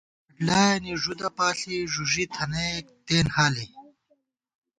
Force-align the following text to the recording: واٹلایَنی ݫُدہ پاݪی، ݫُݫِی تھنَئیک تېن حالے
واٹلایَنی 0.27 0.93
ݫُدہ 1.01 1.29
پاݪی، 1.37 1.77
ݫُݫِی 1.93 2.25
تھنَئیک 2.33 2.85
تېن 3.05 3.27
حالے 3.35 3.65